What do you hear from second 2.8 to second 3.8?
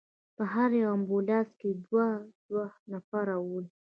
نفره ول.